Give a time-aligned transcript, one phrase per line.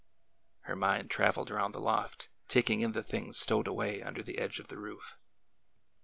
[0.61, 4.57] Her mind traveled around the loft, taking in the things stowed away under the edge
[4.59, 5.15] of the roof.